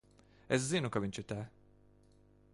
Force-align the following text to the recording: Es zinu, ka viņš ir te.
Es 0.57 0.65
zinu, 0.71 0.91
ka 0.95 1.03
viņš 1.03 1.21
ir 1.23 1.29
te. 1.33 1.39